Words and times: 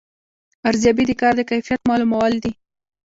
ارزیابي 0.69 1.03
د 1.07 1.11
کار 1.21 1.33
د 1.37 1.41
کیفیت 1.49 1.81
معلومول 1.89 2.33
دي 2.43 2.51